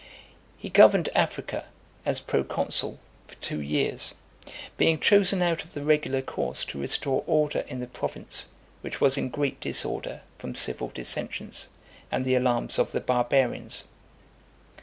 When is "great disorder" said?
9.29-10.21